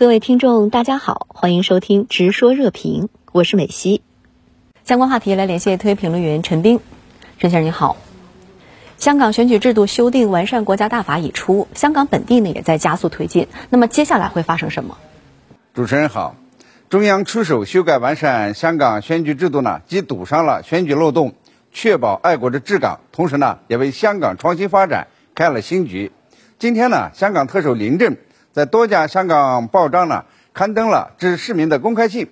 [0.00, 4.00] 各位听众，大家好，欢迎收听《直说热评》，我是美西。
[4.82, 6.80] 相关话题来连线特约评论员陈斌，
[7.38, 7.98] 陈先生你好。
[8.96, 13.46] 香港选举制度修订完善国家大法已出，香港本地呢也在加速推进。
[13.68, 14.96] 那么接下来会发生什么？
[15.74, 16.34] 主持人好，
[16.88, 21.34] 中央出手修改完善香港选举制度呢，既堵上了选举漏洞，
[21.72, 26.10] 确保爱国的治港，同时呢，也为香港创新发展开了新局。
[26.58, 28.16] 今天呢，香港特首林郑。
[28.52, 32.28] 在多家香港报章呢刊登了致市民的公开信，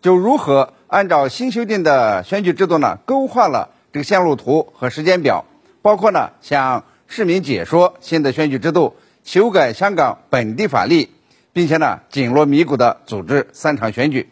[0.00, 5.44] 就如何按照新修订的选举制度呢勾画了这个线路图和时间表，
[5.82, 11.10] 包括呢向市民解说新的选举制度，修改香港本地法律，
[11.52, 14.30] 并且呢紧锣密鼓的组织三场选举。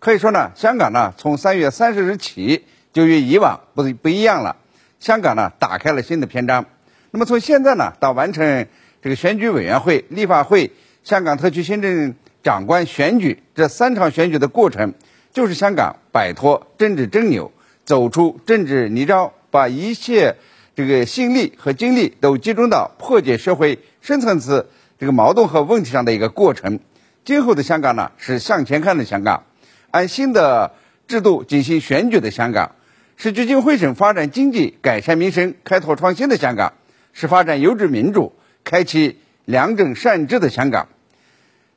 [0.00, 4.56] 可以说呢，香港呢从三月三十日起就与以往不不一样了，
[4.98, 6.64] 香港呢打开了新的篇章。
[7.12, 8.66] 那么从现在呢到完成。
[9.04, 10.72] 这个选举委员会、立法会、
[11.02, 14.94] 香港特区行政长官选举这三场选举的过程，
[15.30, 17.52] 就是香港摆脱政治争拗、
[17.84, 20.36] 走出政治泥沼，把一切
[20.74, 26.80] 这个心力和精力都集中到破解社会深层次这个矛盾和问题上的一个过程。
[27.26, 29.42] 今后的香港呢，是向前看的香港，
[29.90, 30.72] 按新的
[31.06, 32.74] 制度进行选举的香港，
[33.18, 36.72] 是聚精会神发展经济、改善民生、开拓创新的香港，
[37.12, 38.32] 是发展优质民主。
[38.64, 40.88] 开启良政善治的香港，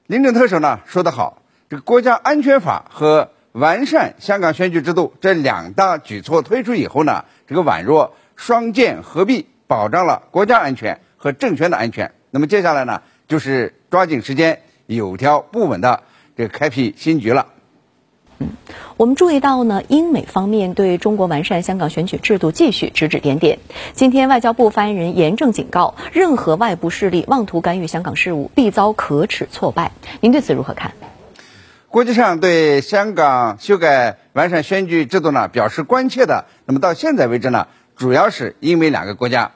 [0.07, 12.13] 林郑特首呢说得好，这个国家安全法和完善香港选举制度这两大举措推出以后呢，这个宛若双剑合璧，保障了国家安全和政权的安全。
[12.31, 16.03] 那么接下来呢，就是抓紧时间，有条不紊的
[16.37, 17.47] 这个开辟新局了。
[18.97, 23.59] 我们注意到呢，英美方面对中国完善香港选举制度继续指指点点。
[23.93, 29.91] 今天，外交部发言人严正警告，任何外部势力妄图干预香港事务，必遭可耻挫败。
[30.19, 30.93] 您对此如何看？
[31.89, 39.51] 国际上对香港修改完善选举制度呢表示关切的，那么到现在为止呢，主要是英美两个国家。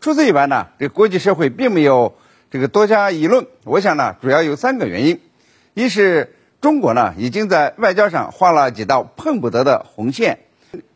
[0.00, 2.14] 除此以外呢，这国际社会并没有
[2.50, 3.48] 这个多加议论。
[3.64, 5.20] 我想呢，主要有三个原因：
[5.74, 6.32] 一是。
[6.60, 10.40] 中国呢，已经在外交上画了几道碰不得的红线，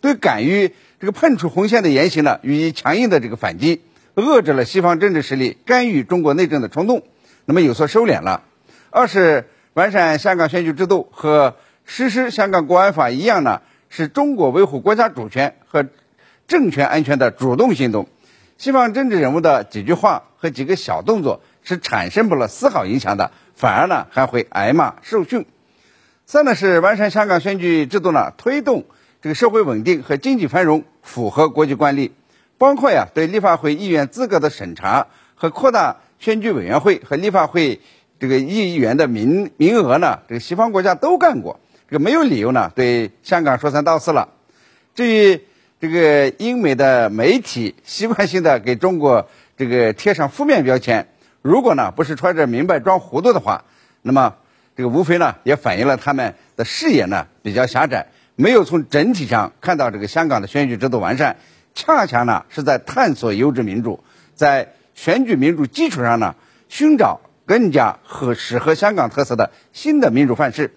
[0.00, 3.80] 对敢于这个碰触红线的言行呢，予以强硬的这个反击，
[4.16, 7.04] 遏制了西方政治势力干预中国内政的冲动，
[7.44, 8.42] 那么有所收敛了。
[8.90, 15.86] 二是完善香港选举制度和实施香港国安法一样呢，是中国维护国家主权和
[16.48, 18.08] 政权安全的主动行动，
[18.58, 23.30] 西方政治人物的几句话和几个小动作是产生不了丝毫影响的。
[23.54, 25.46] 反而呢还会挨骂受训。
[26.26, 28.84] 三呢是完善香港选举制度呢，推动
[29.20, 32.12] 这个社会稳定和经济繁荣，符合国际惯例。
[32.58, 37.80] 包括呀对立法会议员资格的审查和扩大选举委员会和立法会
[38.20, 41.58] 这个议员的名名额呢，这个西方国家都干过，
[41.90, 44.28] 这个没有理由呢对香港说三道四了。
[44.94, 45.40] 至于
[45.80, 51.08] 这个英美的媒体习惯性的给中国这个贴上负面标签。
[51.42, 53.64] 如果呢不是揣着明白装糊涂的话，
[54.00, 54.36] 那么
[54.76, 61.36] 这个无非呢也反映了他们的视野呢比较狭窄，没有从整体上看到这个香港的选举制度完善，
[61.74, 64.04] 恰恰呢是在探索优质民主，
[64.36, 66.36] 在选举民主基础上呢
[66.68, 70.72] 寻找更加合适合香港特色的新的民主范式。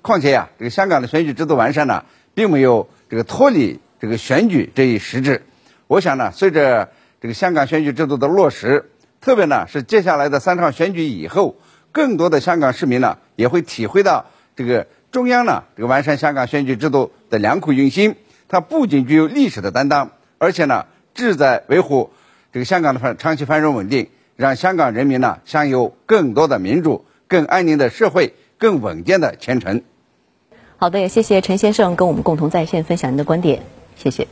[0.00, 5.44] 况且呀，这个香港的选举制度完善呢，并没有这个脱离这个选举这一实质。
[5.88, 6.88] 我想呢，随着
[7.20, 8.90] 这个香港选举制度的落实。
[9.20, 11.56] 特别呢是接下来的三场选举以后，
[11.92, 18.14] 更多的香港市民呢也会体会到这个中央呢这个完善香港选举制度的良苦用心。
[18.48, 22.10] 它不仅具有历史的担当，而且呢志在维护
[22.52, 29.82] 这个香港的繁长期繁荣稳定，让香港人民呢享有更多的民主、更安宁的社会、更稳健的前程。
[30.76, 33.62] 好的，也谢谢陈先生跟我们共同在线分享您的观点，
[33.96, 34.28] 谢谢。